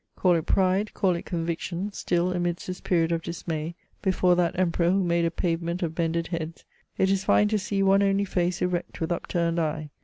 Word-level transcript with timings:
Call 0.15 0.33
it 0.35 0.47
pride, 0.47 0.95
call 0.95 1.15
it 1.15 1.27
conviction, 1.27 1.91
still, 1.91 2.33
amidst 2.33 2.65
this 2.65 2.81
period 2.81 3.11
of 3.11 3.21
dismay, 3.21 3.75
before 4.01 4.35
that 4.35 4.57
Emperor 4.57 4.89
who 4.89 5.03
made 5.03 5.25
a 5.25 5.29
pavement 5.29 5.83
of 5.83 5.93
bended 5.93 6.25
heads, 6.29 6.65
it 6.97 7.11
is 7.11 7.23
fine 7.23 7.47
to 7.49 7.59
see 7.59 7.83
one 7.83 8.01
only 8.01 8.25
face 8.25 8.63
erect 8.63 8.99
with 8.99 9.11
upturned 9.11 9.59
eye. 9.59 9.91